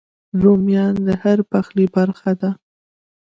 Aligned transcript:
رومیان 0.41 0.95
د 1.07 1.09
هر 1.21 1.39
پخلي 1.51 1.85
برخه 1.95 2.31
دي 2.39 2.51